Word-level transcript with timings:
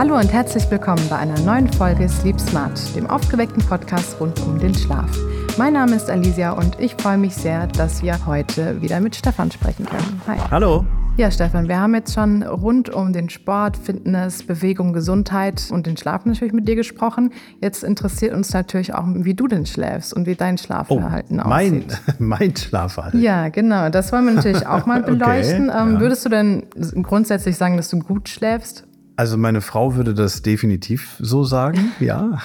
Hallo 0.00 0.16
und 0.16 0.32
herzlich 0.32 0.64
willkommen 0.70 1.06
bei 1.10 1.18
einer 1.18 1.38
neuen 1.40 1.70
Folge 1.70 2.08
Sleep 2.08 2.40
Smart, 2.40 2.80
dem 2.96 3.06
aufgeweckten 3.06 3.62
Podcast 3.62 4.18
rund 4.18 4.40
um 4.46 4.58
den 4.58 4.74
Schlaf. 4.74 5.10
Mein 5.58 5.74
Name 5.74 5.94
ist 5.94 6.08
Alicia 6.08 6.52
und 6.52 6.80
ich 6.80 6.94
freue 6.94 7.18
mich 7.18 7.34
sehr, 7.34 7.66
dass 7.66 8.02
wir 8.02 8.24
heute 8.24 8.80
wieder 8.80 8.98
mit 9.00 9.14
Stefan 9.14 9.50
sprechen 9.50 9.84
können. 9.84 10.22
Hi. 10.26 10.38
Hallo. 10.50 10.86
Ja, 11.18 11.30
Stefan, 11.30 11.68
wir 11.68 11.78
haben 11.78 11.94
jetzt 11.94 12.14
schon 12.14 12.42
rund 12.42 12.88
um 12.88 13.12
den 13.12 13.28
Sport, 13.28 13.76
Fitness, 13.76 14.42
Bewegung, 14.42 14.94
Gesundheit 14.94 15.68
und 15.70 15.86
den 15.86 15.98
Schlaf 15.98 16.24
natürlich 16.24 16.54
mit 16.54 16.66
dir 16.66 16.76
gesprochen. 16.76 17.34
Jetzt 17.60 17.84
interessiert 17.84 18.32
uns 18.32 18.54
natürlich 18.54 18.94
auch, 18.94 19.04
wie 19.06 19.34
du 19.34 19.48
denn 19.48 19.66
schläfst 19.66 20.14
und 20.14 20.24
wie 20.24 20.34
dein 20.34 20.56
Schlafverhalten 20.56 21.42
oh, 21.44 21.46
mein, 21.46 21.84
aussieht. 21.84 22.00
Mein 22.18 22.56
Schlafverhalten. 22.56 23.20
Ja, 23.20 23.50
genau. 23.50 23.90
Das 23.90 24.12
wollen 24.12 24.24
wir 24.24 24.32
natürlich 24.32 24.66
auch 24.66 24.86
mal 24.86 25.02
beleuchten. 25.02 25.68
okay, 25.68 25.78
ähm, 25.78 25.92
ja. 25.92 26.00
Würdest 26.00 26.24
du 26.24 26.30
denn 26.30 26.64
grundsätzlich 27.02 27.58
sagen, 27.58 27.76
dass 27.76 27.90
du 27.90 27.98
gut 27.98 28.30
schläfst? 28.30 28.86
Also 29.20 29.36
meine 29.36 29.60
Frau 29.60 29.96
würde 29.96 30.14
das 30.14 30.40
definitiv 30.40 31.16
so 31.18 31.44
sagen, 31.44 31.92
ja. 32.00 32.38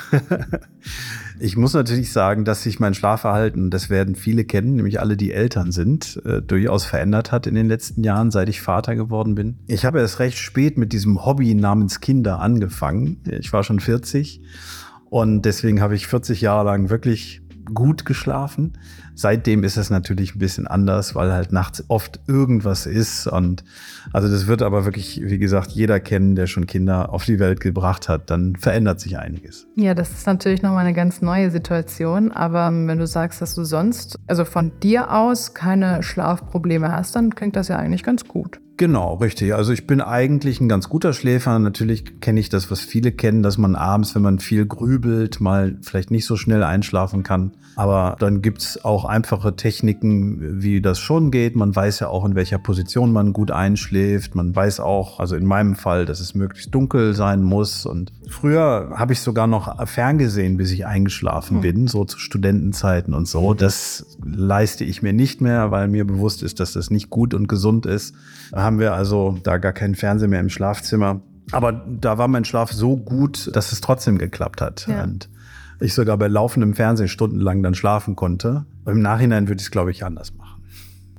Ich 1.39 1.55
muss 1.55 1.73
natürlich 1.73 2.11
sagen, 2.11 2.43
dass 2.43 2.63
sich 2.63 2.81
mein 2.81 2.93
Schlafverhalten, 2.93 3.70
das 3.70 3.89
werden 3.89 4.15
viele 4.15 4.43
kennen, 4.43 4.75
nämlich 4.75 4.99
alle, 4.99 5.15
die 5.15 5.31
Eltern 5.31 5.71
sind, 5.71 6.21
äh, 6.25 6.41
durchaus 6.41 6.84
verändert 6.84 7.31
hat 7.31 7.48
in 7.48 7.55
den 7.55 7.70
letzten 7.70 8.03
Jahren, 8.03 8.29
seit 8.29 8.49
ich 8.49 8.61
Vater 8.61 8.98
geworden 8.98 9.35
bin. 9.35 9.59
Ich 9.67 9.85
habe 9.85 10.01
erst 10.01 10.20
recht 10.20 10.38
spät 10.38 10.77
mit 10.77 10.91
diesem 10.91 11.25
Hobby 11.25 11.55
namens 11.55 12.01
Kinder 12.01 12.41
angefangen. 12.41 13.23
Ich 13.39 13.53
war 13.53 13.63
schon 13.63 13.79
40 13.79 14.41
und 15.09 15.43
deswegen 15.43 15.79
habe 15.79 15.95
ich 15.95 16.07
40 16.07 16.41
Jahre 16.41 16.65
lang 16.65 16.89
wirklich 16.89 17.41
gut 17.73 18.05
geschlafen. 18.05 18.73
Seitdem 19.15 19.63
ist 19.63 19.77
es 19.77 19.89
natürlich 19.89 20.35
ein 20.35 20.39
bisschen 20.39 20.67
anders, 20.67 21.15
weil 21.15 21.31
halt 21.31 21.51
nachts 21.51 21.83
oft 21.87 22.19
irgendwas 22.27 22.85
ist. 22.85 23.27
Und 23.27 23.63
also 24.11 24.29
das 24.29 24.47
wird 24.47 24.61
aber 24.61 24.85
wirklich, 24.85 25.21
wie 25.23 25.37
gesagt, 25.37 25.71
jeder 25.71 25.99
kennen, 25.99 26.35
der 26.35 26.47
schon 26.47 26.67
Kinder 26.67 27.12
auf 27.12 27.25
die 27.25 27.40
Welt 27.40 27.59
gebracht 27.59 28.09
hat. 28.09 28.29
Dann 28.29 28.55
verändert 28.55 28.99
sich 28.99 29.17
einiges. 29.17 29.67
Ja, 29.75 29.93
das 29.93 30.12
ist 30.12 30.27
natürlich 30.27 30.62
nochmal 30.62 30.85
eine 30.85 30.93
ganz 30.93 31.21
neue 31.21 31.49
Situation. 31.51 32.31
Aber 32.31 32.70
wenn 32.71 32.98
du 32.98 33.07
sagst, 33.07 33.41
dass 33.41 33.55
du 33.55 33.63
sonst, 33.63 34.20
also 34.27 34.45
von 34.45 34.71
dir 34.81 35.12
aus 35.12 35.53
keine 35.53 36.03
Schlafprobleme 36.03 36.91
hast, 36.91 37.15
dann 37.15 37.34
klingt 37.34 37.55
das 37.55 37.70
ja 37.70 37.77
eigentlich 37.77 38.03
ganz 38.03 38.25
gut. 38.25 38.59
Genau, 38.77 39.13
richtig. 39.15 39.54
Also 39.54 39.71
ich 39.71 39.87
bin 39.87 40.01
eigentlich 40.01 40.59
ein 40.59 40.68
ganz 40.68 40.90
guter 40.90 41.13
Schläfer. 41.13 41.57
Natürlich 41.59 42.20
kenne 42.20 42.41
ich 42.41 42.49
das, 42.49 42.70
was 42.70 42.81
viele 42.81 43.13
kennen, 43.13 43.41
dass 43.41 43.57
man 43.57 43.76
abends, 43.76 44.15
wenn 44.15 44.21
man 44.21 44.40
viel 44.40 44.65
grübelt, 44.65 45.40
mal 45.40 45.77
vielleicht 45.81 46.12
nicht 46.12 46.26
so 46.26 46.35
schnell 46.35 46.62
einschlafen 46.62 47.23
kann. 47.23 47.53
Aber 47.77 48.18
dann 48.20 48.41
gibt's 48.41 48.84
auch 48.84 49.05
einfache 49.05 49.55
Techniken, 49.55 50.62
wie 50.62 50.81
das 50.81 50.99
schon 50.99 51.31
geht. 51.31 51.55
Man 51.55 51.73
weiß 51.73 52.01
ja 52.01 52.07
auch, 52.07 52.26
in 52.26 52.35
welcher 52.35 52.57
Position 52.57 53.13
man 53.13 53.31
gut 53.31 53.51
einschläft. 53.51 54.35
Man 54.35 54.53
weiß 54.53 54.81
auch, 54.81 55.20
also 55.20 55.35
in 55.35 55.46
meinem 55.46 55.76
Fall, 55.76 56.05
dass 56.05 56.20
es 56.20 56.35
möglichst 56.35 56.73
dunkel 56.76 57.13
sein 57.13 57.43
muss. 57.43 57.85
Und 57.85 58.12
früher 58.27 58.93
habe 58.96 59.13
ich 59.13 59.21
sogar 59.21 59.48
noch 59.48 59.87
ferngesehen, 59.87 60.57
bis 60.57 60.71
ich 60.71 60.85
eingeschlafen 60.85 61.57
hm. 61.57 61.62
bin, 61.62 61.87
so 61.87 62.03
zu 62.03 62.20
Studentenzeiten 62.20 63.13
und 63.13 63.27
so. 63.27 63.53
Das 63.53 64.18
leiste 64.23 64.84
ich 64.84 65.01
mir 65.01 65.13
nicht 65.13 65.40
mehr, 65.40 65.72
weil 65.72 65.88
mir 65.88 66.06
bewusst 66.06 66.44
ist, 66.44 66.59
dass 66.59 66.73
das 66.73 66.90
nicht 66.90 67.09
gut 67.09 67.34
und 67.34 67.47
gesund 67.47 67.85
ist 67.85 68.16
haben 68.66 68.80
wir 68.80 68.94
also 68.94 69.38
da 69.44 69.58
gar 69.58 69.74
keinen 69.74 69.96
Fernseher 69.96 70.28
mehr 70.28 70.40
im 70.40 70.50
Schlafzimmer. 70.50 71.22
Aber 71.52 71.72
da 71.72 72.18
war 72.18 72.28
mein 72.28 72.44
Schlaf 72.44 72.72
so 72.72 72.97
gut, 72.97 73.56
dass 73.56 73.72
es 73.72 73.80
trotzdem 73.80 74.18
geklappt 74.18 74.62
hat. 74.62 74.88
Ja. 74.88 75.03
Und 75.03 75.30
ich 75.80 75.94
sogar 75.94 76.18
bei 76.18 76.28
laufendem 76.28 76.74
Fernsehen 76.74 77.08
stundenlang 77.08 77.62
dann 77.62 77.75
schlafen 77.75 78.16
konnte. 78.16 78.66
Im 78.86 79.02
Nachhinein 79.02 79.47
würde 79.47 79.59
ich 79.59 79.68
es, 79.68 79.72
glaube 79.72 79.91
ich, 79.91 80.03
anders 80.03 80.34
machen. 80.36 80.63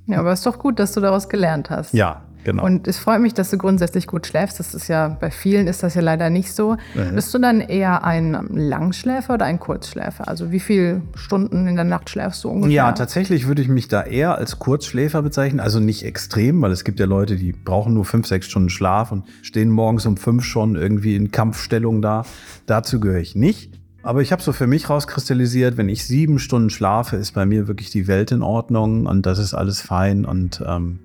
Ja, 0.06 0.20
aber 0.20 0.32
es 0.32 0.40
ist 0.40 0.46
doch 0.46 0.58
gut, 0.58 0.78
dass 0.78 0.92
du 0.92 1.00
daraus 1.00 1.28
gelernt 1.28 1.70
hast. 1.70 1.92
Ja, 1.92 2.25
Genau. 2.46 2.64
Und 2.64 2.86
es 2.86 2.96
freut 2.98 3.20
mich, 3.20 3.34
dass 3.34 3.50
du 3.50 3.58
grundsätzlich 3.58 4.06
gut 4.06 4.24
schläfst. 4.24 4.60
Das 4.60 4.72
ist 4.72 4.86
ja, 4.86 5.08
bei 5.08 5.32
vielen 5.32 5.66
ist 5.66 5.82
das 5.82 5.96
ja 5.96 6.00
leider 6.00 6.30
nicht 6.30 6.52
so. 6.52 6.76
Mhm. 6.94 7.16
Bist 7.16 7.34
du 7.34 7.40
dann 7.40 7.60
eher 7.60 8.04
ein 8.04 8.38
Langschläfer 8.52 9.34
oder 9.34 9.46
ein 9.46 9.58
Kurzschläfer? 9.58 10.28
Also 10.28 10.52
wie 10.52 10.60
viele 10.60 11.02
Stunden 11.16 11.66
in 11.66 11.74
der 11.74 11.84
Nacht 11.84 12.08
schläfst 12.08 12.44
du 12.44 12.48
ungefähr? 12.50 12.72
Ja, 12.72 12.92
tatsächlich 12.92 13.48
würde 13.48 13.62
ich 13.62 13.68
mich 13.68 13.88
da 13.88 14.04
eher 14.04 14.36
als 14.36 14.60
Kurzschläfer 14.60 15.22
bezeichnen. 15.22 15.58
Also 15.58 15.80
nicht 15.80 16.04
extrem, 16.04 16.62
weil 16.62 16.70
es 16.70 16.84
gibt 16.84 17.00
ja 17.00 17.06
Leute, 17.06 17.34
die 17.34 17.50
brauchen 17.50 17.94
nur 17.94 18.04
fünf, 18.04 18.28
sechs 18.28 18.46
Stunden 18.46 18.70
Schlaf 18.70 19.10
und 19.10 19.24
stehen 19.42 19.70
morgens 19.70 20.06
um 20.06 20.16
fünf 20.16 20.44
schon 20.44 20.76
irgendwie 20.76 21.16
in 21.16 21.32
Kampfstellung 21.32 22.00
da. 22.00 22.24
Dazu 22.66 23.00
gehöre 23.00 23.18
ich 23.18 23.34
nicht. 23.34 23.72
Aber 24.04 24.22
ich 24.22 24.30
habe 24.30 24.40
so 24.40 24.52
für 24.52 24.68
mich 24.68 24.88
rauskristallisiert, 24.88 25.76
wenn 25.76 25.88
ich 25.88 26.04
sieben 26.04 26.38
Stunden 26.38 26.70
schlafe, 26.70 27.16
ist 27.16 27.32
bei 27.32 27.44
mir 27.44 27.66
wirklich 27.66 27.90
die 27.90 28.06
Welt 28.06 28.30
in 28.30 28.42
Ordnung 28.42 29.06
und 29.06 29.26
das 29.26 29.40
ist 29.40 29.52
alles 29.52 29.80
fein 29.80 30.24
und 30.24 30.62
ähm, 30.64 31.00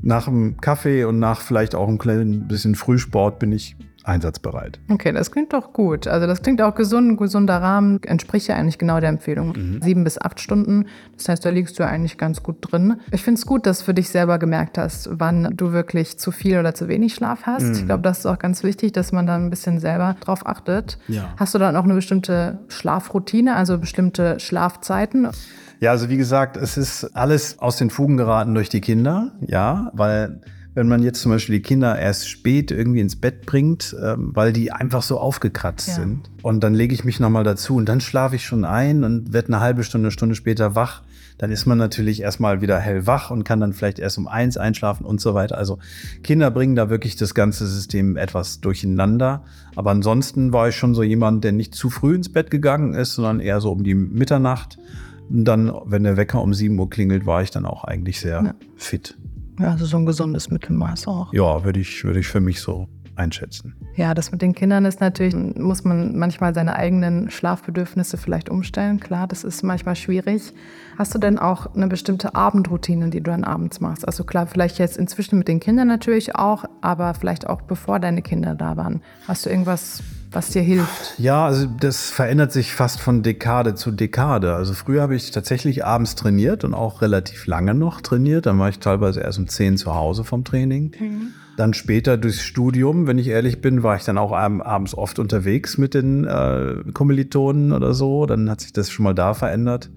nach 0.00 0.24
dem 0.26 0.60
Kaffee 0.60 1.04
und 1.04 1.18
nach 1.18 1.40
vielleicht 1.40 1.74
auch 1.74 1.88
ein 1.88 1.98
kleinen 1.98 2.48
bisschen 2.48 2.74
Frühsport 2.74 3.38
bin 3.38 3.52
ich 3.52 3.76
einsatzbereit. 4.08 4.80
Okay, 4.88 5.12
das 5.12 5.30
klingt 5.30 5.52
doch 5.52 5.72
gut. 5.72 6.08
Also 6.08 6.26
das 6.26 6.42
klingt 6.42 6.62
auch 6.62 6.74
gesund, 6.74 7.12
ein 7.12 7.16
gesunder 7.16 7.60
Rahmen, 7.60 8.02
entspricht 8.02 8.48
ja 8.48 8.56
eigentlich 8.56 8.78
genau 8.78 9.00
der 9.00 9.10
Empfehlung. 9.10 9.52
Mhm. 9.56 9.82
Sieben 9.82 10.02
bis 10.02 10.20
acht 10.20 10.40
Stunden. 10.40 10.86
Das 11.16 11.28
heißt, 11.28 11.44
da 11.44 11.50
liegst 11.50 11.78
du 11.78 11.86
eigentlich 11.86 12.16
ganz 12.16 12.42
gut 12.42 12.56
drin. 12.60 12.96
Ich 13.12 13.22
finde 13.22 13.38
es 13.38 13.46
gut, 13.46 13.66
dass 13.66 13.80
du 13.80 13.84
für 13.84 13.94
dich 13.94 14.08
selber 14.08 14.38
gemerkt 14.38 14.78
hast, 14.78 15.10
wann 15.12 15.52
du 15.54 15.72
wirklich 15.72 16.18
zu 16.18 16.30
viel 16.32 16.58
oder 16.58 16.74
zu 16.74 16.88
wenig 16.88 17.14
Schlaf 17.14 17.42
hast. 17.44 17.64
Mhm. 17.64 17.72
Ich 17.72 17.86
glaube, 17.86 18.02
das 18.02 18.20
ist 18.20 18.26
auch 18.26 18.38
ganz 18.38 18.64
wichtig, 18.64 18.92
dass 18.92 19.12
man 19.12 19.26
da 19.26 19.36
ein 19.36 19.50
bisschen 19.50 19.78
selber 19.78 20.16
drauf 20.20 20.46
achtet. 20.46 20.98
Ja. 21.08 21.34
Hast 21.36 21.54
du 21.54 21.58
dann 21.58 21.76
auch 21.76 21.84
eine 21.84 21.94
bestimmte 21.94 22.60
Schlafroutine, 22.68 23.54
also 23.54 23.78
bestimmte 23.78 24.40
Schlafzeiten? 24.40 25.28
Ja, 25.80 25.92
also 25.92 26.08
wie 26.08 26.16
gesagt, 26.16 26.56
es 26.56 26.76
ist 26.76 27.04
alles 27.16 27.58
aus 27.58 27.76
den 27.76 27.90
Fugen 27.90 28.16
geraten 28.16 28.54
durch 28.54 28.68
die 28.68 28.80
Kinder, 28.80 29.32
ja, 29.46 29.90
weil 29.94 30.40
wenn 30.74 30.86
man 30.86 31.02
jetzt 31.02 31.20
zum 31.20 31.32
Beispiel 31.32 31.56
die 31.56 31.62
Kinder 31.62 31.98
erst 31.98 32.28
spät 32.28 32.70
irgendwie 32.70 33.00
ins 33.00 33.16
Bett 33.16 33.46
bringt, 33.46 33.96
ähm, 34.00 34.30
weil 34.34 34.52
die 34.52 34.70
einfach 34.70 35.02
so 35.02 35.18
aufgekratzt 35.18 35.88
ja. 35.88 35.94
sind. 35.94 36.30
Und 36.42 36.62
dann 36.62 36.72
lege 36.72 36.94
ich 36.94 37.04
mich 37.04 37.18
nochmal 37.18 37.42
dazu 37.42 37.76
und 37.76 37.88
dann 37.88 38.00
schlafe 38.00 38.36
ich 38.36 38.44
schon 38.44 38.64
ein 38.64 39.02
und 39.02 39.32
werde 39.32 39.48
eine 39.48 39.60
halbe 39.60 39.82
Stunde, 39.82 40.06
eine 40.06 40.12
Stunde 40.12 40.36
später 40.36 40.76
wach. 40.76 41.02
Dann 41.36 41.50
ist 41.50 41.66
man 41.66 41.78
natürlich 41.78 42.22
erstmal 42.22 42.60
wieder 42.60 42.78
hellwach 42.78 43.30
und 43.30 43.44
kann 43.44 43.60
dann 43.60 43.72
vielleicht 43.72 43.98
erst 43.98 44.18
um 44.18 44.28
eins 44.28 44.56
einschlafen 44.56 45.04
und 45.04 45.20
so 45.20 45.34
weiter. 45.34 45.58
Also 45.58 45.78
Kinder 46.22 46.50
bringen 46.50 46.76
da 46.76 46.90
wirklich 46.90 47.16
das 47.16 47.34
ganze 47.34 47.66
System 47.66 48.16
etwas 48.16 48.60
durcheinander. 48.60 49.44
Aber 49.74 49.90
ansonsten 49.90 50.52
war 50.52 50.68
ich 50.68 50.76
schon 50.76 50.94
so 50.94 51.02
jemand, 51.02 51.42
der 51.42 51.52
nicht 51.52 51.74
zu 51.74 51.90
früh 51.90 52.14
ins 52.14 52.32
Bett 52.32 52.52
gegangen 52.52 52.94
ist, 52.94 53.14
sondern 53.14 53.40
eher 53.40 53.60
so 53.60 53.72
um 53.72 53.82
die 53.82 53.94
Mitternacht 53.94 54.78
dann, 55.28 55.72
wenn 55.84 56.04
der 56.04 56.16
Wecker 56.16 56.42
um 56.42 56.54
7 56.54 56.78
Uhr 56.78 56.88
klingelt, 56.88 57.26
war 57.26 57.42
ich 57.42 57.50
dann 57.50 57.66
auch 57.66 57.84
eigentlich 57.84 58.20
sehr 58.20 58.42
ja. 58.42 58.54
fit. 58.76 59.16
Ja, 59.58 59.72
also 59.72 59.86
so 59.86 59.96
ein 59.96 60.06
gesundes 60.06 60.50
Mittelmaß 60.50 61.08
auch. 61.08 61.32
Ja, 61.32 61.64
würde 61.64 61.80
ich, 61.80 62.04
würde 62.04 62.20
ich 62.20 62.28
für 62.28 62.40
mich 62.40 62.60
so 62.60 62.88
einschätzen. 63.18 63.74
Ja, 63.96 64.14
das 64.14 64.30
mit 64.30 64.40
den 64.42 64.54
Kindern 64.54 64.84
ist 64.84 65.00
natürlich, 65.00 65.34
muss 65.34 65.82
man 65.84 66.16
manchmal 66.16 66.54
seine 66.54 66.76
eigenen 66.76 67.30
Schlafbedürfnisse 67.30 68.16
vielleicht 68.16 68.48
umstellen. 68.48 69.00
Klar, 69.00 69.26
das 69.26 69.42
ist 69.42 69.62
manchmal 69.64 69.96
schwierig. 69.96 70.54
Hast 70.96 71.14
du 71.14 71.18
denn 71.18 71.38
auch 71.38 71.74
eine 71.74 71.88
bestimmte 71.88 72.34
Abendroutine, 72.34 73.10
die 73.10 73.20
du 73.20 73.30
dann 73.30 73.44
abends 73.44 73.80
machst? 73.80 74.06
Also 74.06 74.22
klar, 74.22 74.46
vielleicht 74.46 74.78
jetzt 74.78 74.96
inzwischen 74.96 75.38
mit 75.38 75.48
den 75.48 75.58
Kindern 75.58 75.88
natürlich 75.88 76.36
auch, 76.36 76.64
aber 76.80 77.12
vielleicht 77.14 77.48
auch 77.48 77.62
bevor 77.62 77.98
deine 77.98 78.22
Kinder 78.22 78.54
da 78.54 78.76
waren. 78.76 79.02
Hast 79.26 79.44
du 79.44 79.50
irgendwas 79.50 80.02
was 80.30 80.50
dir 80.50 80.62
hilft? 80.62 81.18
Ja, 81.18 81.46
also 81.46 81.66
das 81.66 82.10
verändert 82.10 82.52
sich 82.52 82.74
fast 82.74 83.00
von 83.00 83.22
Dekade 83.22 83.74
zu 83.74 83.90
Dekade. 83.90 84.54
Also 84.54 84.74
früher 84.74 85.02
habe 85.02 85.16
ich 85.16 85.30
tatsächlich 85.30 85.84
abends 85.84 86.14
trainiert 86.14 86.64
und 86.64 86.74
auch 86.74 87.00
relativ 87.02 87.46
lange 87.46 87.74
noch 87.74 88.00
trainiert. 88.00 88.46
Dann 88.46 88.58
war 88.58 88.68
ich 88.68 88.78
teilweise 88.78 89.20
erst 89.20 89.38
um 89.38 89.48
10 89.48 89.78
zu 89.78 89.94
Hause 89.94 90.24
vom 90.24 90.44
Training. 90.44 90.92
Mhm. 90.98 91.32
Dann 91.56 91.74
später 91.74 92.16
durchs 92.16 92.42
Studium, 92.42 93.06
wenn 93.06 93.18
ich 93.18 93.28
ehrlich 93.28 93.60
bin, 93.60 93.82
war 93.82 93.96
ich 93.96 94.04
dann 94.04 94.18
auch 94.18 94.32
abends 94.32 94.94
oft 94.94 95.18
unterwegs 95.18 95.78
mit 95.78 95.94
den 95.94 96.24
äh, 96.24 96.76
Kommilitonen 96.92 97.72
oder 97.72 97.94
so. 97.94 98.26
Dann 98.26 98.50
hat 98.50 98.60
sich 98.60 98.72
das 98.72 98.90
schon 98.90 99.04
mal 99.04 99.14
da 99.14 99.34
verändert. 99.34 99.90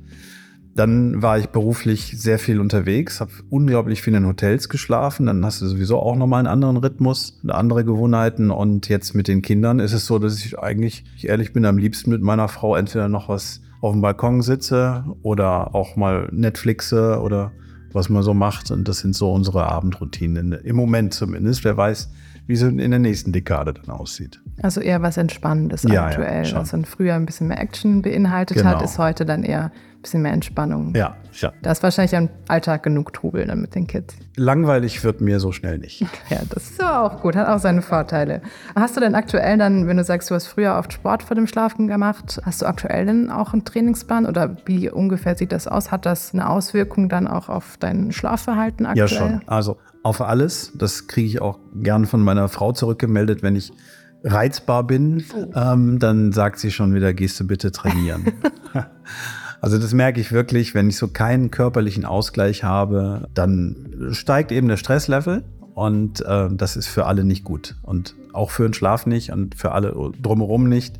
Dann 0.75 1.21
war 1.21 1.37
ich 1.37 1.49
beruflich 1.49 2.13
sehr 2.17 2.39
viel 2.39 2.59
unterwegs, 2.59 3.19
habe 3.19 3.31
unglaublich 3.49 4.01
viel 4.01 4.15
in 4.15 4.25
Hotels 4.25 4.69
geschlafen. 4.69 5.25
Dann 5.25 5.45
hast 5.45 5.61
du 5.61 5.67
sowieso 5.67 5.99
auch 5.99 6.15
nochmal 6.15 6.39
einen 6.39 6.47
anderen 6.47 6.77
Rhythmus, 6.77 7.39
andere 7.47 7.83
Gewohnheiten. 7.83 8.51
Und 8.51 8.87
jetzt 8.87 9.13
mit 9.13 9.27
den 9.27 9.41
Kindern 9.41 9.79
ist 9.79 9.93
es 9.93 10.05
so, 10.05 10.17
dass 10.17 10.37
ich 10.37 10.57
eigentlich, 10.57 11.03
ich 11.17 11.27
ehrlich 11.27 11.51
bin, 11.51 11.65
am 11.65 11.77
liebsten 11.77 12.09
mit 12.09 12.21
meiner 12.21 12.47
Frau 12.47 12.75
entweder 12.75 13.09
noch 13.09 13.27
was 13.27 13.61
auf 13.81 13.91
dem 13.91 14.01
Balkon 14.01 14.41
sitze 14.41 15.03
oder 15.23 15.75
auch 15.75 15.95
mal 15.95 16.29
Netflixe 16.31 17.19
oder 17.19 17.51
was 17.93 18.09
man 18.09 18.23
so 18.23 18.33
macht. 18.33 18.71
Und 18.71 18.87
das 18.87 18.99
sind 18.99 19.15
so 19.15 19.31
unsere 19.31 19.67
Abendroutinen, 19.67 20.53
im 20.53 20.75
Moment 20.75 21.13
zumindest. 21.13 21.63
Wer 21.63 21.77
weiß, 21.77 22.09
wie 22.47 22.53
es 22.53 22.61
in 22.61 22.77
der 22.77 22.99
nächsten 22.99 23.31
Dekade 23.31 23.73
dann 23.73 23.89
aussieht. 23.95 24.41
Also 24.61 24.81
eher 24.81 25.01
was 25.01 25.17
Entspannendes 25.17 25.83
ja, 25.83 26.05
aktuell. 26.05 26.45
Ja, 26.45 26.55
was 26.55 26.71
dann 26.71 26.85
früher 26.85 27.15
ein 27.15 27.25
bisschen 27.25 27.47
mehr 27.47 27.59
Action 27.59 28.01
beinhaltet 28.01 28.57
genau. 28.57 28.71
hat, 28.71 28.81
ist 28.81 28.97
heute 28.97 29.25
dann 29.25 29.43
eher 29.43 29.71
bisschen 30.01 30.21
mehr 30.21 30.33
Entspannung. 30.33 30.93
Ja, 30.95 31.15
ja. 31.33 31.53
Da 31.61 31.71
ist 31.71 31.83
wahrscheinlich 31.83 32.15
am 32.15 32.29
Alltag 32.47 32.83
genug 32.83 33.13
Trubel 33.13 33.45
dann 33.45 33.61
mit 33.61 33.75
den 33.75 33.87
Kids. 33.87 34.15
Langweilig 34.35 35.03
wird 35.03 35.21
mir 35.21 35.39
so 35.39 35.51
schnell 35.51 35.77
nicht. 35.77 36.05
Ja, 36.29 36.39
das 36.49 36.71
ist 36.71 36.83
auch 36.83 37.21
gut, 37.21 37.35
hat 37.35 37.49
auch 37.49 37.59
seine 37.59 37.81
Vorteile. 37.81 38.41
Hast 38.73 38.95
du 38.95 39.01
denn 39.01 39.15
aktuell 39.15 39.57
dann, 39.57 39.87
wenn 39.87 39.97
du 39.97 40.03
sagst, 40.03 40.29
du 40.29 40.35
hast 40.35 40.47
früher 40.47 40.77
oft 40.77 40.93
Sport 40.93 41.23
vor 41.23 41.35
dem 41.35 41.45
Schlafen 41.45 41.87
gemacht, 41.87 42.39
hast 42.45 42.61
du 42.61 42.67
aktuell 42.67 43.05
denn 43.05 43.29
auch 43.29 43.51
einen 43.51 43.65
Trainingsplan 43.65 44.25
oder 44.25 44.55
wie 44.65 44.89
ungefähr 44.89 45.35
sieht 45.35 45.51
das 45.51 45.67
aus? 45.67 45.91
Hat 45.91 46.05
das 46.05 46.33
eine 46.33 46.49
Auswirkung 46.49 47.09
dann 47.09 47.27
auch 47.27 47.49
auf 47.49 47.75
dein 47.77 48.13
Schlafverhalten 48.13 48.85
aktuell? 48.85 49.09
Ja, 49.09 49.13
schon. 49.13 49.41
Also 49.45 49.77
auf 50.03 50.21
alles. 50.21 50.71
Das 50.75 51.07
kriege 51.07 51.27
ich 51.27 51.41
auch 51.41 51.59
gern 51.75 52.05
von 52.05 52.21
meiner 52.21 52.47
Frau 52.47 52.71
zurückgemeldet, 52.71 53.43
wenn 53.43 53.55
ich 53.55 53.73
reizbar 54.23 54.85
bin, 54.85 55.23
ähm, 55.55 55.99
dann 55.99 56.31
sagt 56.31 56.59
sie 56.59 56.71
schon 56.71 56.93
wieder, 56.93 57.13
gehst 57.13 57.39
du 57.39 57.47
bitte 57.47 57.71
trainieren. 57.71 58.25
also 59.61 59.77
das 59.77 59.93
merke 59.93 60.19
ich 60.19 60.31
wirklich, 60.31 60.73
wenn 60.73 60.89
ich 60.89 60.97
so 60.97 61.07
keinen 61.07 61.51
körperlichen 61.51 62.03
Ausgleich 62.03 62.63
habe, 62.63 63.29
dann 63.35 64.09
steigt 64.11 64.51
eben 64.51 64.67
der 64.67 64.77
Stresslevel 64.77 65.43
und 65.75 66.25
äh, 66.25 66.49
das 66.51 66.75
ist 66.75 66.87
für 66.87 67.05
alle 67.05 67.23
nicht 67.23 67.43
gut 67.43 67.75
und 67.83 68.15
auch 68.33 68.49
für 68.49 68.63
den 68.63 68.73
Schlaf 68.73 69.05
nicht 69.05 69.31
und 69.31 69.53
für 69.53 69.71
alle 69.73 70.11
drumherum 70.19 70.67
nicht. 70.67 70.99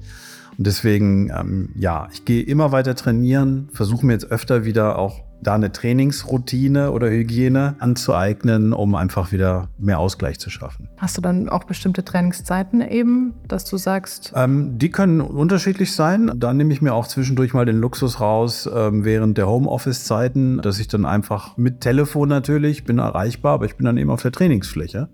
Und 0.57 0.67
deswegen, 0.67 1.31
ähm, 1.31 1.69
ja, 1.75 2.07
ich 2.13 2.23
gehe 2.23 2.43
immer 2.43 2.71
weiter 2.71 2.93
trainieren, 2.93 3.67
versuche 3.73 4.05
mir 4.05 4.13
jetzt 4.13 4.29
öfter 4.31 4.63
wieder 4.63 4.99
auch 4.99 5.23
da 5.41 5.55
eine 5.55 5.71
Trainingsroutine 5.71 6.91
oder 6.91 7.09
Hygiene 7.09 7.75
anzueignen, 7.79 8.73
um 8.73 8.95
einfach 8.95 9.31
wieder 9.31 9.69
mehr 9.77 9.99
Ausgleich 9.99 10.39
zu 10.39 10.49
schaffen. 10.49 10.87
Hast 10.97 11.17
du 11.17 11.21
dann 11.21 11.49
auch 11.49 11.63
bestimmte 11.63 12.05
Trainingszeiten 12.05 12.81
eben, 12.81 13.33
dass 13.47 13.65
du 13.65 13.77
sagst? 13.77 14.33
Ähm, 14.35 14.77
die 14.77 14.91
können 14.91 15.21
unterschiedlich 15.21 15.93
sein. 15.93 16.31
Da 16.35 16.53
nehme 16.53 16.73
ich 16.73 16.81
mir 16.81 16.93
auch 16.93 17.07
zwischendurch 17.07 17.53
mal 17.53 17.65
den 17.65 17.79
Luxus 17.79 18.19
raus 18.19 18.69
ähm, 18.73 19.03
während 19.03 19.37
der 19.37 19.47
Homeoffice-Zeiten, 19.47 20.61
dass 20.61 20.79
ich 20.79 20.87
dann 20.87 21.05
einfach 21.05 21.57
mit 21.57 21.81
Telefon 21.81 22.29
natürlich 22.29 22.83
bin 22.83 22.99
erreichbar, 22.99 23.53
aber 23.53 23.65
ich 23.65 23.75
bin 23.75 23.85
dann 23.85 23.97
eben 23.97 24.11
auf 24.11 24.21
der 24.21 24.31
Trainingsfläche. 24.31 25.09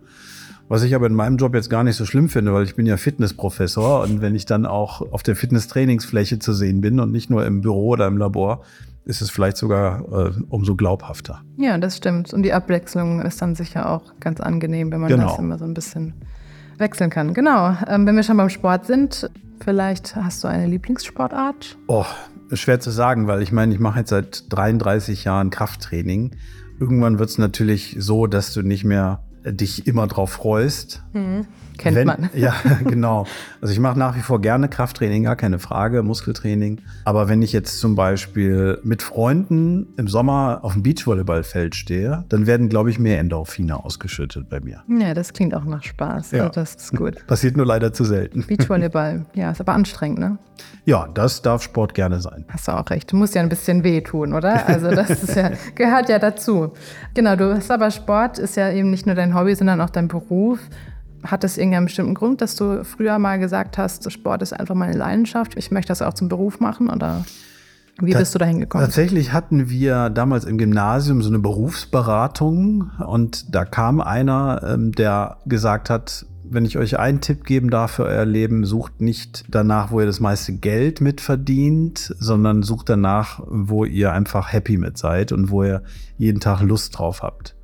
Was 0.69 0.83
ich 0.83 0.95
aber 0.95 1.07
in 1.07 1.13
meinem 1.13 1.37
Job 1.37 1.55
jetzt 1.55 1.69
gar 1.69 1.85
nicht 1.85 1.95
so 1.95 2.05
schlimm 2.05 2.27
finde, 2.27 2.53
weil 2.53 2.65
ich 2.65 2.75
bin 2.75 2.85
ja 2.85 2.97
Fitnessprofessor 2.97 4.03
und 4.03 4.21
wenn 4.21 4.35
ich 4.35 4.45
dann 4.45 4.65
auch 4.65 5.13
auf 5.13 5.23
der 5.23 5.37
Fitnesstrainingsfläche 5.37 6.39
zu 6.39 6.51
sehen 6.51 6.81
bin 6.81 6.99
und 6.99 7.11
nicht 7.13 7.29
nur 7.29 7.45
im 7.45 7.61
Büro 7.61 7.89
oder 7.91 8.05
im 8.07 8.17
Labor, 8.17 8.63
ist 9.07 9.21
es 9.21 9.29
vielleicht 9.29 9.57
sogar 9.57 10.01
äh, 10.11 10.31
umso 10.49 10.75
glaubhafter. 10.75 11.41
Ja, 11.57 11.77
das 11.77 11.97
stimmt. 11.97 12.33
Und 12.33 12.43
die 12.43 12.53
Abwechslung 12.53 13.21
ist 13.21 13.41
dann 13.41 13.55
sicher 13.55 13.89
auch 13.89 14.13
ganz 14.19 14.41
angenehm, 14.41 14.91
wenn 14.91 14.99
man 14.99 15.09
genau. 15.09 15.29
das 15.29 15.39
immer 15.39 15.57
so 15.57 15.65
ein 15.65 15.73
bisschen 15.73 16.13
wechseln 16.77 17.09
kann. 17.09 17.33
Genau. 17.33 17.75
Ähm, 17.87 18.05
wenn 18.05 18.15
wir 18.15 18.23
schon 18.23 18.37
beim 18.37 18.49
Sport 18.49 18.85
sind, 18.85 19.29
vielleicht 19.61 20.15
hast 20.15 20.43
du 20.43 20.47
eine 20.49 20.67
Lieblingssportart? 20.67 21.77
Oh, 21.87 22.05
schwer 22.51 22.79
zu 22.79 22.91
sagen, 22.91 23.27
weil 23.27 23.41
ich 23.41 23.51
meine, 23.51 23.73
ich 23.73 23.79
mache 23.79 23.99
jetzt 23.99 24.09
seit 24.09 24.43
33 24.49 25.23
Jahren 25.23 25.49
Krafttraining. 25.49 26.35
Irgendwann 26.79 27.17
wird 27.17 27.29
es 27.29 27.37
natürlich 27.37 27.95
so, 27.99 28.27
dass 28.27 28.53
du 28.53 28.61
nicht 28.61 28.83
mehr 28.83 29.23
dich 29.45 29.87
immer 29.87 30.07
drauf 30.07 30.31
freust. 30.31 31.03
Mhm. 31.13 31.47
Kennt 31.77 31.95
Wenn, 31.95 32.07
man. 32.07 32.29
Ja, 32.33 32.53
genau. 32.85 33.25
Also 33.61 33.73
ich 33.73 33.79
mache 33.79 33.97
nach 33.97 34.15
wie 34.15 34.21
vor 34.21 34.41
gerne 34.41 34.67
Krafttraining, 34.69 35.23
gar 35.23 35.35
keine 35.35 35.59
Frage, 35.59 36.03
Muskeltraining. 36.03 36.81
Aber 37.05 37.29
wenn 37.29 37.41
ich 37.41 37.53
jetzt 37.53 37.79
zum 37.79 37.95
Beispiel 37.95 38.79
mit 38.83 39.01
Freunden 39.01 39.87
im 39.97 40.07
Sommer 40.07 40.59
auf 40.63 40.73
dem 40.73 40.83
Beachvolleyballfeld 40.83 41.75
stehe, 41.75 42.25
dann 42.29 42.47
werden, 42.47 42.69
glaube 42.69 42.89
ich, 42.89 42.99
mehr 42.99 43.19
Endorphine 43.19 43.83
ausgeschüttet 43.83 44.49
bei 44.49 44.59
mir. 44.59 44.83
Ja, 44.87 45.13
das 45.13 45.33
klingt 45.33 45.53
auch 45.53 45.65
nach 45.65 45.83
Spaß. 45.83 46.31
Ja. 46.31 46.43
Also 46.43 46.53
das 46.53 46.75
ist 46.75 46.95
gut. 46.95 47.15
Passiert 47.27 47.57
nur 47.57 47.65
leider 47.65 47.93
zu 47.93 48.03
selten. 48.03 48.45
Beachvolleyball, 48.45 49.25
ja, 49.33 49.51
ist 49.51 49.61
aber 49.61 49.73
anstrengend, 49.73 50.19
ne? 50.19 50.37
Ja, 50.85 51.07
das 51.13 51.41
darf 51.41 51.61
Sport 51.61 51.93
gerne 51.93 52.21
sein. 52.21 52.45
Hast 52.47 52.67
du 52.67 52.71
auch 52.71 52.89
recht. 52.89 53.11
Du 53.11 53.17
musst 53.17 53.35
ja 53.35 53.41
ein 53.41 53.49
bisschen 53.49 53.83
wehtun, 53.83 54.33
oder? 54.33 54.67
Also 54.67 54.89
das 54.89 55.35
ja, 55.35 55.51
gehört 55.75 56.09
ja 56.09 56.17
dazu. 56.19 56.73
Genau, 57.13 57.35
du 57.35 57.53
hast 57.53 57.69
aber 57.69 57.91
Sport, 57.91 58.39
ist 58.39 58.55
ja 58.55 58.71
eben 58.71 58.89
nicht 58.89 59.05
nur 59.05 59.15
dein 59.15 59.35
Hobby, 59.35 59.53
sondern 59.55 59.81
auch 59.81 59.89
dein 59.89 60.07
Beruf. 60.07 60.59
Hat 61.27 61.43
das 61.43 61.57
irgendeinen 61.57 61.85
bestimmten 61.85 62.13
Grund, 62.13 62.41
dass 62.41 62.55
du 62.55 62.83
früher 62.83 63.19
mal 63.19 63.37
gesagt 63.37 63.77
hast, 63.77 64.11
Sport 64.11 64.41
ist 64.41 64.53
einfach 64.53 64.75
meine 64.75 64.97
Leidenschaft, 64.97 65.57
ich 65.57 65.71
möchte 65.71 65.89
das 65.89 66.01
auch 66.01 66.13
zum 66.13 66.29
Beruf 66.29 66.59
machen 66.59 66.89
oder 66.89 67.25
wie 67.99 68.13
bist 68.13 68.35
du 68.35 68.39
da 68.39 68.45
hingekommen? 68.45 68.85
Tatsächlich 68.85 69.33
hatten 69.33 69.69
wir 69.69 70.09
damals 70.09 70.45
im 70.45 70.57
Gymnasium 70.57 71.21
so 71.21 71.29
eine 71.29 71.39
Berufsberatung 71.39 72.91
und 73.05 73.55
da 73.55 73.65
kam 73.65 74.01
einer, 74.01 74.61
ähm, 74.63 74.91
der 74.91 75.37
gesagt 75.45 75.89
hat, 75.89 76.25
wenn 76.49 76.63
ich 76.63 76.77
euch 76.77 76.99
einen 76.99 77.21
Tipp 77.21 77.43
geben 77.43 77.69
darf 77.69 77.91
für 77.91 78.05
euer 78.05 78.25
Leben, 78.25 78.65
sucht 78.65 79.01
nicht 79.01 79.45
danach, 79.49 79.91
wo 79.91 79.99
ihr 79.99 80.05
das 80.05 80.19
meiste 80.19 80.53
Geld 80.53 81.01
mit 81.01 81.21
verdient, 81.21 82.15
sondern 82.19 82.63
sucht 82.63 82.89
danach, 82.89 83.41
wo 83.47 83.83
ihr 83.83 84.13
einfach 84.13 84.53
happy 84.53 84.77
mit 84.77 84.97
seid 84.97 85.31
und 85.31 85.49
wo 85.49 85.63
ihr 85.63 85.83
jeden 86.17 86.39
Tag 86.39 86.61
Lust 86.61 86.97
drauf 86.97 87.21
habt. 87.21 87.56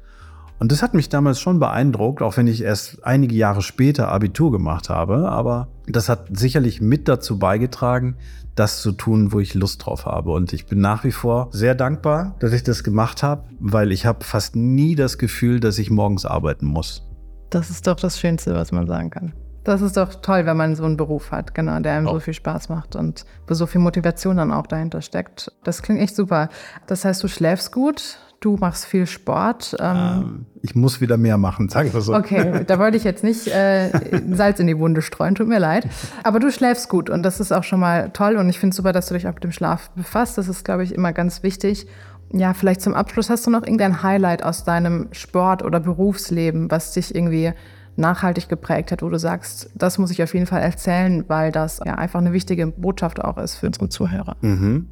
Und 0.64 0.72
das 0.72 0.82
hat 0.82 0.94
mich 0.94 1.10
damals 1.10 1.42
schon 1.42 1.60
beeindruckt, 1.60 2.22
auch 2.22 2.38
wenn 2.38 2.48
ich 2.48 2.62
erst 2.62 3.04
einige 3.04 3.36
Jahre 3.36 3.62
später 3.62 4.08
Abitur 4.08 4.50
gemacht 4.50 4.90
habe. 4.90 5.28
Aber 5.28 5.68
das 5.88 6.08
hat 6.08 6.28
sicherlich 6.32 6.80
mit 6.80 7.10
dazu 7.10 7.38
beigetragen, 7.38 8.16
das 8.56 8.82
zu 8.82 8.94
tun, 8.94 9.34
wo 9.34 9.42
ich 9.42 9.56
Lust 9.56 9.86
drauf 9.86 10.06
habe. 10.06 10.32
Und 10.32 10.54
ich 10.54 10.66
bin 10.66 10.80
nach 10.80 11.04
wie 11.04 11.12
vor 11.12 11.50
sehr 11.52 11.76
dankbar, 11.76 12.38
dass 12.40 12.54
ich 12.54 12.64
das 12.64 12.86
gemacht 12.86 13.24
habe, 13.24 13.44
weil 13.60 13.92
ich 13.92 14.06
habe 14.06 14.24
fast 14.24 14.56
nie 14.56 14.96
das 14.96 15.18
Gefühl, 15.18 15.60
dass 15.60 15.78
ich 15.80 15.92
morgens 15.92 16.26
arbeiten 16.26 16.68
muss. 16.68 17.06
Das 17.50 17.70
ist 17.70 17.86
doch 17.86 17.98
das 17.98 18.18
Schönste, 18.18 18.56
was 18.56 18.72
man 18.72 18.88
sagen 18.88 19.10
kann. 19.10 19.34
Das 19.66 19.82
ist 19.82 19.98
doch 19.98 20.16
toll, 20.16 20.46
wenn 20.46 20.56
man 20.56 20.78
so 20.78 20.86
einen 20.86 20.96
Beruf 20.96 21.32
hat, 21.32 21.54
genau, 21.54 21.78
der 21.82 21.92
einem 21.92 22.08
oh. 22.08 22.14
so 22.14 22.20
viel 22.22 22.34
Spaß 22.34 22.70
macht 22.70 22.96
und 22.96 23.26
wo 23.48 23.54
so 23.54 23.66
viel 23.66 23.82
Motivation 23.82 24.38
dann 24.38 24.54
auch 24.54 24.68
dahinter 24.68 25.02
steckt. 25.02 25.52
Das 25.66 25.82
klingt 25.82 26.00
echt 26.00 26.16
super. 26.16 26.48
Das 26.88 27.04
heißt, 27.04 27.22
du 27.22 27.28
schläfst 27.28 27.74
gut, 27.74 28.18
du 28.44 28.58
machst 28.58 28.86
viel 28.86 29.08
Sport. 29.08 29.76
Ähm, 29.80 29.98
ähm 29.98 30.46
ich 30.62 30.76
muss 30.76 31.02
wieder 31.02 31.18
mehr 31.18 31.38
machen, 31.38 31.70
sagen 31.70 31.94
wir 31.94 32.02
so. 32.02 32.14
Okay, 32.14 32.64
da 32.68 32.80
wollte 32.80 32.98
ich 32.98 33.04
jetzt 33.04 33.24
nicht 33.24 33.48
äh, 33.48 33.90
Salz 34.32 34.60
in 34.60 34.68
die 34.68 34.78
Wunde 34.78 35.02
streuen, 35.02 35.36
tut 35.36 35.48
mir 35.48 35.60
leid. 35.60 35.88
Aber 36.24 36.40
du 36.40 36.52
schläfst 36.52 36.90
gut 36.90 37.10
und 37.10 37.24
das 37.24 37.40
ist 37.40 37.52
auch 37.52 37.64
schon 37.64 37.80
mal 37.80 38.10
toll 38.12 38.36
und 38.38 38.50
ich 38.50 38.60
finde 38.60 38.72
es 38.72 38.78
super, 38.78 38.92
dass 38.92 39.08
du 39.08 39.14
dich 39.14 39.28
auch 39.28 39.34
mit 39.34 39.44
dem 39.44 39.52
Schlaf 39.52 39.90
befasst. 39.92 40.38
Das 40.38 40.48
ist, 40.48 40.64
glaube 40.66 40.84
ich, 40.84 40.94
immer 40.94 41.14
ganz 41.14 41.44
wichtig. 41.44 41.88
Ja, 42.32 42.54
vielleicht 42.54 42.82
zum 42.82 42.94
Abschluss 42.94 43.30
hast 43.30 43.46
du 43.46 43.52
noch 43.52 43.64
irgendein 43.64 44.02
Highlight 44.02 44.44
aus 44.44 44.64
deinem 44.64 45.08
Sport- 45.12 45.64
oder 45.64 45.80
Berufsleben, 45.80 46.72
was 46.72 46.92
dich 46.94 47.14
irgendwie 47.14 47.54
nachhaltig 47.96 48.50
geprägt 48.50 48.92
hat, 48.92 49.04
wo 49.04 49.10
du 49.10 49.20
sagst, 49.20 49.70
das 49.76 50.00
muss 50.00 50.10
ich 50.10 50.24
auf 50.24 50.34
jeden 50.34 50.48
Fall 50.48 50.62
erzählen, 50.62 51.26
weil 51.28 51.52
das 51.52 51.80
ja 51.86 51.96
einfach 51.96 52.20
eine 52.20 52.34
wichtige 52.34 52.68
Botschaft 52.68 53.24
auch 53.24 53.38
ist 53.38 53.56
für 53.56 53.68
unsere 53.68 53.90
Zuhörer. 53.90 54.36
Mhm. 54.42 54.88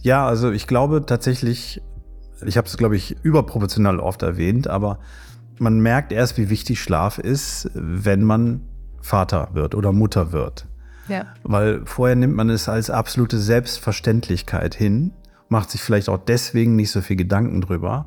Ja, 0.00 0.26
also 0.26 0.50
ich 0.50 0.66
glaube 0.66 1.04
tatsächlich, 1.06 1.82
ich 2.44 2.56
habe 2.56 2.66
es, 2.66 2.76
glaube 2.76 2.96
ich, 2.96 3.16
überproportional 3.22 4.00
oft 4.00 4.22
erwähnt, 4.22 4.68
aber 4.68 4.98
man 5.58 5.80
merkt 5.80 6.12
erst, 6.12 6.38
wie 6.38 6.50
wichtig 6.50 6.80
Schlaf 6.80 7.18
ist, 7.18 7.70
wenn 7.74 8.22
man 8.22 8.62
Vater 9.00 9.50
wird 9.52 9.74
oder 9.74 9.92
Mutter 9.92 10.32
wird. 10.32 10.66
Ja. 11.08 11.26
Weil 11.42 11.82
vorher 11.84 12.16
nimmt 12.16 12.36
man 12.36 12.50
es 12.50 12.68
als 12.68 12.90
absolute 12.90 13.38
Selbstverständlichkeit 13.38 14.74
hin, 14.74 15.12
macht 15.48 15.70
sich 15.70 15.82
vielleicht 15.82 16.08
auch 16.08 16.18
deswegen 16.18 16.76
nicht 16.76 16.90
so 16.90 17.00
viel 17.00 17.16
Gedanken 17.16 17.60
drüber. 17.60 18.06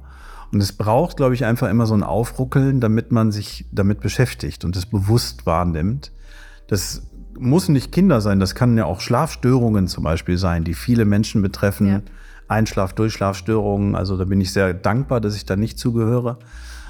Und 0.52 0.62
es 0.62 0.72
braucht, 0.72 1.18
glaube 1.18 1.34
ich, 1.34 1.46
einfach 1.46 1.70
immer 1.70 1.86
so 1.86 1.96
ein 1.96 2.04
Aufruckeln, 2.04 2.80
damit 2.80 3.12
man 3.12 3.32
sich 3.32 3.66
damit 3.72 4.02
beschäftigt 4.02 4.64
und 4.66 4.76
es 4.76 4.86
bewusst 4.86 5.46
wahrnimmt. 5.46 6.12
Das 6.68 7.08
muss 7.38 7.70
nicht 7.70 7.92
Kinder 7.92 8.22
sein, 8.22 8.40
das 8.40 8.56
kann 8.56 8.78
ja 8.78 8.86
auch 8.86 9.02
Schlafstörungen 9.02 9.88
zum 9.88 10.04
Beispiel 10.04 10.38
sein, 10.38 10.64
die 10.64 10.76
viele 10.76 11.06
Menschen 11.06 11.42
betreffen. 11.42 11.88
Ja. 11.88 12.02
Einschlaf-, 12.54 12.94
Durchschlafstörungen. 12.94 13.96
Also 13.96 14.18
da 14.18 14.26
bin 14.26 14.40
ich 14.42 14.54
sehr 14.54 14.74
dankbar, 14.74 15.22
dass 15.22 15.36
ich 15.36 15.46
da 15.46 15.56
nicht 15.56 15.80
zugehöre. 15.80 16.38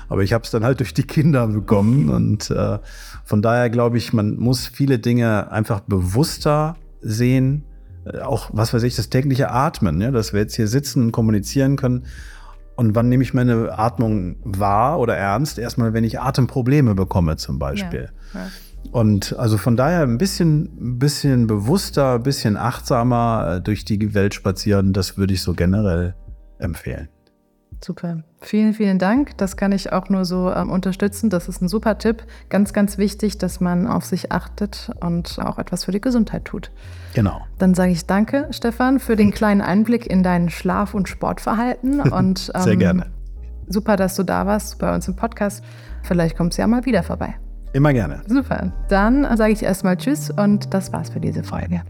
Aber 0.10 0.22
ich 0.22 0.34
habe 0.34 0.44
es 0.44 0.52
dann 0.52 0.64
halt 0.64 0.80
durch 0.80 0.94
die 0.94 1.04
Kinder 1.04 1.48
bekommen. 1.48 2.10
Und 2.10 2.52
äh, 2.52 2.80
von 3.24 3.42
daher 3.42 3.70
glaube 3.70 3.98
ich, 3.98 4.14
man 4.14 4.36
muss 4.38 4.68
viele 4.68 5.00
Dinge 5.00 5.52
einfach 5.52 5.80
bewusster 5.82 6.76
sehen. 7.02 7.64
Äh, 8.06 8.20
auch, 8.20 8.50
was 8.54 8.74
weiß 8.74 8.84
ich, 8.84 8.96
das 8.96 9.10
tägliche 9.10 9.50
Atmen, 9.50 10.02
ja, 10.02 10.12
dass 10.12 10.34
wir 10.34 10.42
jetzt 10.42 10.56
hier 10.56 10.68
sitzen 10.68 11.06
und 11.06 11.12
kommunizieren 11.12 11.78
können. 11.78 12.06
Und 12.76 12.96
wann 12.96 13.08
nehme 13.08 13.24
ich 13.24 13.34
meine 13.34 13.78
Atmung 13.78 14.36
wahr 14.44 15.00
oder 15.00 15.16
ernst? 15.16 15.60
Erstmal, 15.60 15.94
wenn 15.94 16.04
ich 16.04 16.20
Atemprobleme 16.20 16.96
bekomme, 16.96 17.38
zum 17.38 17.60
Beispiel. 17.60 18.10
Ja, 18.34 18.40
ja. 18.40 18.48
Und 18.92 19.38
also 19.40 19.58
von 19.58 19.76
daher 19.76 20.02
ein 20.02 20.18
bisschen, 20.18 21.00
bisschen 21.00 21.48
bewusster, 21.48 22.16
ein 22.16 22.24
bisschen 22.24 22.58
achtsamer 22.58 23.56
äh, 23.56 23.62
durch 23.62 23.86
die 23.86 24.14
Welt 24.14 24.34
spazieren, 24.34 24.94
das 24.94 25.18
würde 25.18 25.34
ich 25.34 25.42
so 25.42 25.54
generell 25.54 26.16
empfehlen. 26.60 27.10
Super. 27.84 28.24
Vielen, 28.40 28.74
vielen 28.74 28.98
Dank. 28.98 29.38
Das 29.38 29.58
kann 29.58 29.74
ich 29.74 29.92
auch 29.92 30.08
nur 30.08 30.24
so 30.24 30.52
ähm, 30.52 30.72
unterstützen. 30.72 31.30
Das 31.30 31.50
ist 31.50 31.62
ein 31.62 31.68
super 31.68 31.98
Tipp. 31.98 32.24
Ganz, 32.50 32.72
ganz 32.72 32.98
wichtig, 32.98 33.38
dass 33.38 33.60
man 33.60 33.88
auf 33.88 34.06
sich 34.06 34.32
achtet 34.32 34.90
und 35.02 35.38
auch 35.40 35.58
etwas 35.58 35.84
für 35.84 35.92
die 35.92 36.00
Gesundheit 36.00 36.46
tut. 36.46 36.72
Genau. 37.14 37.42
Dann 37.58 37.74
sage 37.74 37.92
ich 37.92 38.06
danke, 38.06 38.48
Stefan, 38.52 39.00
für 39.00 39.18
den 39.18 39.32
kleinen 39.32 39.62
Einblick 39.62 40.08
in 40.08 40.24
dein 40.24 40.50
Schlaf- 40.50 40.94
und 40.94 41.10
Sportverhalten. 41.10 42.00
Und, 42.14 42.52
ähm, 42.56 42.62
Sehr 42.62 42.78
gerne. 42.78 43.08
Super, 43.68 43.98
dass 43.98 44.16
du 44.16 44.24
da 44.24 44.46
warst 44.46 44.78
bei 44.80 44.94
uns 44.94 45.08
im 45.08 45.16
Podcast. 45.16 45.64
Vielleicht 46.04 46.38
kommst 46.38 46.58
du 46.58 46.62
ja 46.62 46.68
mal 46.68 46.86
wieder 46.86 47.04
vorbei. 47.04 47.36
Immer 47.74 47.94
gerne. 47.94 48.22
Super. 48.28 48.72
Dann 48.88 49.26
sage 49.36 49.52
ich 49.54 49.64
erstmal 49.64 49.98
Tschüss 49.98 50.30
und 50.30 50.74
das 50.74 50.94
war's 50.94 51.10
für 51.10 51.20
diese 51.20 51.44
Folge. 51.44 51.82